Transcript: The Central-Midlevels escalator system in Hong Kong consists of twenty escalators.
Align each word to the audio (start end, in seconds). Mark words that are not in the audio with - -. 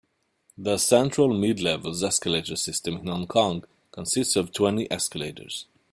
The 0.57 0.79
Central-Midlevels 0.79 2.01
escalator 2.01 2.55
system 2.55 2.97
in 2.97 3.05
Hong 3.05 3.27
Kong 3.27 3.63
consists 3.91 4.35
of 4.35 4.51
twenty 4.51 4.91
escalators. 4.91 5.67